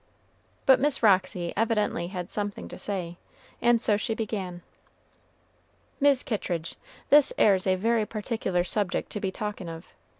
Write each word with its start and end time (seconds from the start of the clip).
But 0.65 0.79
Miss 0.79 1.03
Roxy 1.03 1.53
evidently 1.55 2.07
had 2.07 2.31
something 2.31 2.67
to 2.69 2.77
say, 2.79 3.17
and 3.61 3.79
so 3.83 3.97
she 3.97 4.15
began: 4.15 4.63
"Mis' 5.99 6.23
Kittridge, 6.23 6.73
this 7.11 7.31
'ere's 7.37 7.67
a 7.67 7.75
very 7.75 8.07
particular 8.07 8.63
subject 8.63 9.11
to 9.11 9.19
be 9.19 9.29
talkin' 9.31 9.69
of. 9.69 9.85